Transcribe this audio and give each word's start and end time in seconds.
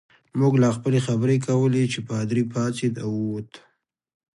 موږ 0.39 0.53
لا 0.63 0.69
خپلې 0.77 0.99
خبرې 1.07 1.37
کولې 1.47 1.83
چې 1.93 1.99
پادري 2.09 2.43
پاڅېد 2.53 2.95
او 3.05 3.11
ووت. 3.21 3.51